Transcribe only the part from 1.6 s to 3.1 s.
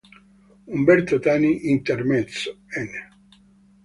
"Intermezzo" n.